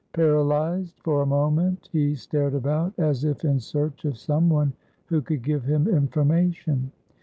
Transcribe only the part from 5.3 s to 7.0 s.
give him information.